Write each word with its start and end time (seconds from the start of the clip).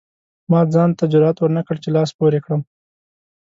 ما 0.51 0.61
ځان 0.73 0.89
ته 0.97 1.03
جرئت 1.11 1.37
ورنکړ 1.39 1.75
چې 1.83 1.89
لاس 1.95 2.09
پورې 2.19 2.39
کړم. 2.45 2.61